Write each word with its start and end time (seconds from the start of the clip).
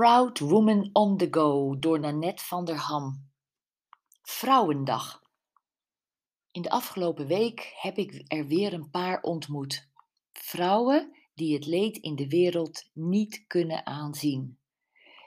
Proud 0.00 0.38
Woman 0.40 0.90
on 0.92 1.16
the 1.18 1.28
Go 1.30 1.78
door 1.78 2.00
Nanette 2.00 2.44
van 2.44 2.64
der 2.64 2.76
Ham. 2.76 3.30
Vrouwendag. 4.22 5.22
In 6.50 6.62
de 6.62 6.70
afgelopen 6.70 7.26
week 7.26 7.72
heb 7.76 7.96
ik 7.96 8.24
er 8.26 8.46
weer 8.46 8.72
een 8.72 8.90
paar 8.90 9.22
ontmoet. 9.22 9.88
Vrouwen 10.32 11.16
die 11.34 11.54
het 11.54 11.66
leed 11.66 11.96
in 11.96 12.16
de 12.16 12.28
wereld 12.28 12.90
niet 12.92 13.44
kunnen 13.46 13.86
aanzien. 13.86 14.58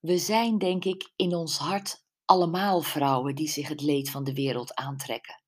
We 0.00 0.18
zijn, 0.18 0.58
denk 0.58 0.84
ik, 0.84 1.12
in 1.16 1.34
ons 1.34 1.58
hart 1.58 2.04
allemaal 2.24 2.80
vrouwen 2.80 3.34
die 3.34 3.48
zich 3.48 3.68
het 3.68 3.80
leed 3.80 4.10
van 4.10 4.24
de 4.24 4.34
wereld 4.34 4.74
aantrekken. 4.74 5.42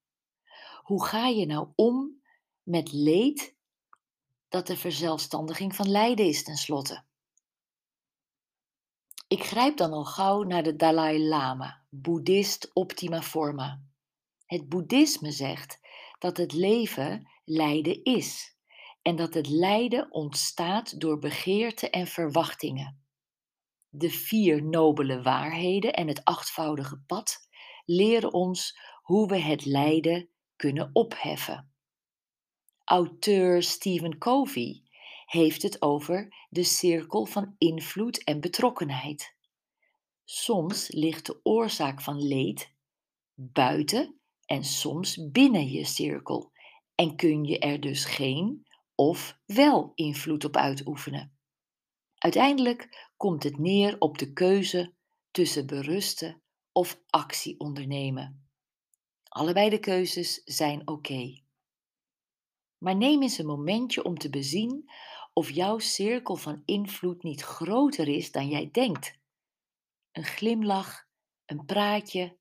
Hoe 0.82 1.04
ga 1.04 1.26
je 1.26 1.46
nou 1.46 1.68
om 1.74 2.22
met 2.62 2.92
leed 2.92 3.56
dat 4.48 4.66
de 4.66 4.76
verzelfstandiging 4.76 5.74
van 5.74 5.90
lijden 5.90 6.26
is 6.26 6.42
tenslotte? 6.44 7.05
Ik 9.28 9.44
grijp 9.44 9.76
dan 9.76 9.92
al 9.92 10.04
gauw 10.04 10.42
naar 10.42 10.62
de 10.62 10.76
Dalai 10.76 11.28
Lama, 11.28 11.84
boeddhist 11.90 12.70
optima 12.72 13.22
forma. 13.22 13.82
Het 14.44 14.68
boeddhisme 14.68 15.30
zegt 15.30 15.80
dat 16.18 16.36
het 16.36 16.52
leven 16.52 17.30
lijden 17.44 18.04
is 18.04 18.56
en 19.02 19.16
dat 19.16 19.34
het 19.34 19.48
lijden 19.48 20.12
ontstaat 20.12 21.00
door 21.00 21.18
begeerte 21.18 21.90
en 21.90 22.06
verwachtingen. 22.06 23.04
De 23.88 24.10
vier 24.10 24.62
nobele 24.62 25.22
waarheden 25.22 25.92
en 25.92 26.08
het 26.08 26.24
achtvoudige 26.24 27.02
pad 27.06 27.48
leren 27.84 28.32
ons 28.32 28.78
hoe 29.02 29.28
we 29.28 29.38
het 29.38 29.64
lijden 29.64 30.28
kunnen 30.56 30.90
opheffen. 30.92 31.72
Auteur 32.84 33.62
Stephen 33.62 34.18
Covey 34.18 34.82
heeft 35.26 35.62
het 35.62 35.82
over 35.82 36.46
de 36.48 36.62
cirkel 36.62 37.26
van 37.26 37.54
invloed 37.58 38.24
en 38.24 38.40
betrokkenheid. 38.40 39.34
Soms 40.24 40.88
ligt 40.88 41.26
de 41.26 41.40
oorzaak 41.42 42.02
van 42.02 42.26
leed 42.26 42.74
buiten 43.34 44.20
en 44.44 44.64
soms 44.64 45.30
binnen 45.30 45.70
je 45.70 45.84
cirkel 45.84 46.52
en 46.94 47.16
kun 47.16 47.44
je 47.44 47.58
er 47.58 47.80
dus 47.80 48.04
geen 48.04 48.66
of 48.94 49.38
wel 49.46 49.92
invloed 49.94 50.44
op 50.44 50.56
uitoefenen. 50.56 51.38
Uiteindelijk 52.14 53.10
komt 53.16 53.42
het 53.42 53.58
neer 53.58 53.96
op 53.98 54.18
de 54.18 54.32
keuze 54.32 54.94
tussen 55.30 55.66
berusten 55.66 56.42
of 56.72 57.00
actie 57.06 57.60
ondernemen. 57.60 58.48
Allebei 59.28 59.70
de 59.70 59.78
keuzes 59.78 60.42
zijn 60.44 60.88
oké. 60.88 61.44
Maar 62.78 62.96
neem 62.96 63.22
eens 63.22 63.38
een 63.38 63.46
momentje 63.46 64.04
om 64.04 64.18
te 64.18 64.30
bezien 64.30 64.90
of 65.32 65.50
jouw 65.50 65.78
cirkel 65.78 66.36
van 66.36 66.62
invloed 66.64 67.22
niet 67.22 67.42
groter 67.42 68.08
is 68.08 68.30
dan 68.32 68.48
jij 68.48 68.68
denkt. 68.72 69.18
Een 70.12 70.24
glimlach, 70.24 71.06
een 71.46 71.64
praatje, 71.64 72.36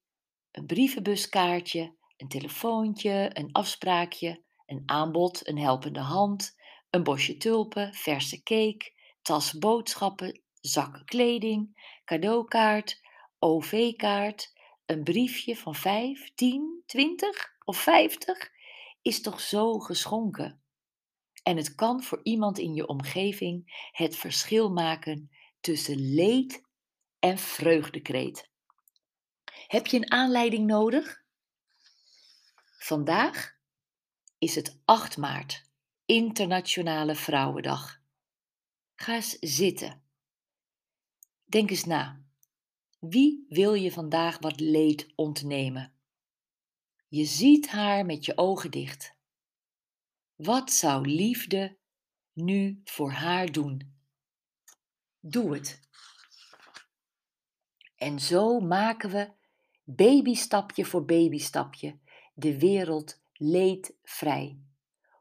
een 0.52 0.66
brievenbuskaartje, 0.66 1.96
een 2.18 2.28
telefoontje, 2.28 3.30
een 3.34 3.52
afspraakje, 3.52 4.44
een 4.66 4.84
aanbod, 4.86 5.48
een 5.48 5.58
helpende 5.58 6.00
hand, 6.00 6.56
een 6.90 7.04
bosje 7.04 7.38
tulpen, 7.38 7.94
verse 7.94 8.44
cake, 8.44 8.94
tas 9.22 9.58
boodschappen, 9.58 10.42
zakken 10.62 11.06
kleding, 11.06 11.90
cadeaukaart, 12.06 13.02
OV-kaart, 13.40 14.54
een 14.86 15.04
briefje 15.04 15.56
van 15.56 15.76
5, 15.76 16.32
10, 16.36 16.84
20 16.86 17.56
of 17.66 17.78
50 17.78 18.54
is 19.06 19.22
toch 19.22 19.40
zo 19.40 19.80
geschonken. 19.80 20.62
En 21.44 21.58
het 21.58 21.76
kan 21.76 22.04
voor 22.04 22.20
iemand 22.24 22.58
in 22.58 22.74
je 22.74 22.88
omgeving 22.88 23.88
het 23.92 24.16
verschil 24.16 24.72
maken 24.72 25.32
tussen 25.60 26.14
leed 26.14 26.64
en 27.20 27.38
vreugdekreet. 27.38 28.50
Heb 29.68 29.88
je 29.88 29.98
een 29.98 30.12
aanleiding 30.12 30.68
nodig? 30.68 31.24
Vandaag 32.78 33.58
is 34.38 34.56
het 34.56 34.82
8 34.86 35.18
maart, 35.18 35.70
Internationale 36.06 37.16
Vrouwendag. 37.16 38.02
Ga 38.96 39.16
eens 39.16 39.38
zitten. 39.40 40.04
Denk 41.44 41.70
eens 41.70 41.86
na. 41.86 42.24
Wie 43.00 43.46
wil 43.50 43.74
je 43.74 43.92
vandaag 43.92 44.40
wat 44.40 44.60
leed 44.60 45.14
ontnemen? 45.16 45.95
Je 47.16 47.26
ziet 47.26 47.68
haar 47.68 48.06
met 48.06 48.26
je 48.26 48.38
ogen 48.38 48.72
dicht. 48.72 49.16
Wat 50.36 50.72
zou 50.72 51.08
liefde 51.08 51.78
nu 52.34 52.82
voor 52.84 53.12
haar 53.12 53.52
doen? 53.52 53.96
Doe 55.20 55.54
het. 55.54 55.80
En 57.96 58.20
zo 58.20 58.60
maken 58.60 59.10
we 59.10 59.32
babystapje 59.84 60.86
voor 60.86 61.06
babystapje 61.06 62.00
de 62.34 62.60
wereld 62.60 63.22
leedvrij. 63.34 64.60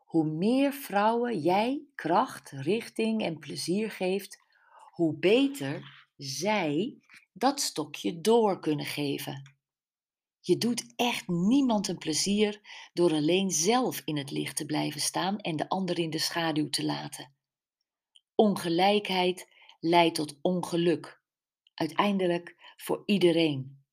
Hoe 0.04 0.24
meer 0.26 0.72
vrouwen 0.72 1.40
jij 1.40 1.82
kracht, 1.94 2.50
richting 2.50 3.22
en 3.22 3.38
plezier 3.38 3.90
geeft, 3.90 4.38
hoe 4.90 5.18
beter 5.18 6.06
zij 6.16 6.98
dat 7.32 7.60
stokje 7.60 8.20
door 8.20 8.60
kunnen 8.60 8.86
geven. 8.86 9.53
Je 10.46 10.58
doet 10.58 10.92
echt 10.96 11.28
niemand 11.28 11.88
een 11.88 11.98
plezier 11.98 12.60
door 12.92 13.12
alleen 13.12 13.50
zelf 13.50 14.02
in 14.04 14.16
het 14.16 14.30
licht 14.30 14.56
te 14.56 14.66
blijven 14.66 15.00
staan 15.00 15.38
en 15.38 15.56
de 15.56 15.68
ander 15.68 15.98
in 15.98 16.10
de 16.10 16.18
schaduw 16.18 16.68
te 16.68 16.84
laten. 16.84 17.34
Ongelijkheid 18.34 19.48
leidt 19.80 20.14
tot 20.14 20.38
ongeluk, 20.42 21.22
uiteindelijk 21.74 22.56
voor 22.76 23.02
iedereen. 23.06 23.84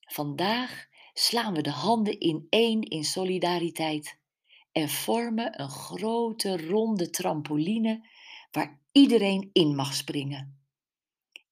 Vandaag 0.00 0.86
slaan 1.12 1.54
we 1.54 1.62
de 1.62 1.70
handen 1.70 2.20
in 2.20 2.46
één 2.48 2.82
in 2.82 3.04
solidariteit 3.04 4.18
en 4.72 4.88
vormen 4.88 5.60
een 5.60 5.70
grote 5.70 6.66
ronde 6.66 7.10
trampoline 7.10 8.08
waar 8.50 8.80
iedereen 8.92 9.50
in 9.52 9.74
mag 9.74 9.94
springen. 9.94 10.64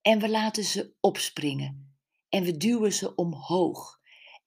En 0.03 0.19
we 0.19 0.29
laten 0.29 0.65
ze 0.65 0.95
opspringen 1.01 1.97
en 2.29 2.45
we 2.45 2.57
duwen 2.57 2.93
ze 2.93 3.15
omhoog 3.15 3.98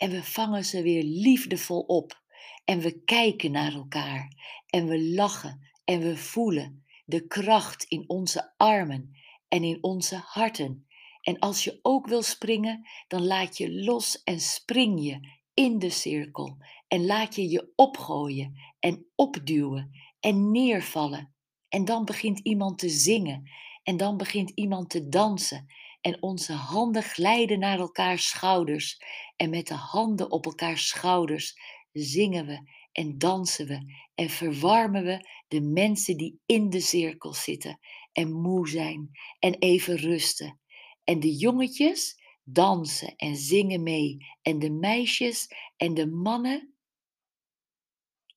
en 0.01 0.09
we 0.09 0.23
vangen 0.23 0.65
ze 0.65 0.81
weer 0.81 1.03
liefdevol 1.03 1.79
op. 1.79 2.21
En 2.65 2.79
we 2.79 3.03
kijken 3.03 3.51
naar 3.51 3.73
elkaar. 3.73 4.33
En 4.65 4.87
we 4.87 5.03
lachen. 5.03 5.69
En 5.83 5.99
we 5.99 6.17
voelen 6.17 6.85
de 7.05 7.27
kracht 7.27 7.83
in 7.83 8.03
onze 8.07 8.53
armen 8.57 9.15
en 9.47 9.63
in 9.63 9.77
onze 9.81 10.15
harten. 10.25 10.87
En 11.21 11.39
als 11.39 11.63
je 11.63 11.79
ook 11.81 12.07
wil 12.07 12.21
springen, 12.21 12.87
dan 13.07 13.25
laat 13.25 13.57
je 13.57 13.83
los 13.83 14.23
en 14.23 14.39
spring 14.39 15.03
je 15.03 15.19
in 15.53 15.79
de 15.79 15.89
cirkel. 15.89 16.57
En 16.87 17.05
laat 17.05 17.35
je 17.35 17.49
je 17.49 17.71
opgooien 17.75 18.59
en 18.79 19.05
opduwen 19.15 19.91
en 20.19 20.51
neervallen. 20.51 21.33
En 21.69 21.85
dan 21.85 22.05
begint 22.05 22.39
iemand 22.39 22.79
te 22.79 22.89
zingen. 22.89 23.49
En 23.83 23.97
dan 23.97 24.17
begint 24.17 24.49
iemand 24.49 24.89
te 24.89 25.09
dansen 25.09 25.67
en 26.01 26.21
onze 26.21 26.53
handen 26.53 27.03
glijden 27.03 27.59
naar 27.59 27.79
elkaars 27.79 28.29
schouders. 28.29 29.01
En 29.35 29.49
met 29.49 29.67
de 29.67 29.73
handen 29.73 30.31
op 30.31 30.45
elkaars 30.45 30.87
schouders 30.87 31.59
zingen 31.91 32.45
we 32.45 32.69
en 32.91 33.17
dansen 33.17 33.67
we 33.67 33.95
en 34.15 34.29
verwarmen 34.29 35.03
we 35.03 35.29
de 35.47 35.61
mensen 35.61 36.17
die 36.17 36.39
in 36.45 36.69
de 36.69 36.79
cirkel 36.79 37.33
zitten 37.33 37.79
en 38.11 38.31
moe 38.31 38.69
zijn 38.69 39.11
en 39.39 39.53
even 39.53 39.95
rusten. 39.95 40.59
En 41.03 41.19
de 41.19 41.35
jongetjes 41.35 42.21
dansen 42.43 43.15
en 43.15 43.35
zingen 43.35 43.83
mee 43.83 44.17
en 44.41 44.59
de 44.59 44.71
meisjes 44.71 45.47
en 45.77 45.93
de 45.93 46.07
mannen. 46.07 46.73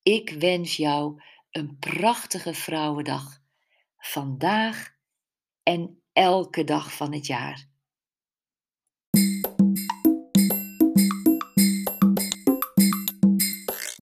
Ik 0.03 0.31
wens 0.31 0.77
jou 0.77 1.23
een 1.51 1.79
prachtige 1.79 2.55
vrouwendag. 2.55 3.43
Vandaag 3.97 4.97
en 5.63 6.04
elke 6.15 6.65
dag 6.65 6.97
van 6.97 7.13
het 7.13 7.27
jaar. 7.27 7.67